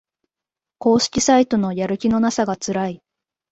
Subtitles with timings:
[0.79, 3.03] 公式サイトのやる気のなさがつらい